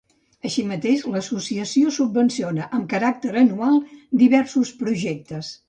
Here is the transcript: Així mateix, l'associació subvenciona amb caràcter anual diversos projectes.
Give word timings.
Així 0.47 0.63
mateix, 0.69 1.03
l'associació 1.15 1.93
subvenciona 1.99 2.71
amb 2.79 2.89
caràcter 2.95 3.31
anual 3.45 3.79
diversos 4.25 4.77
projectes. 4.85 5.57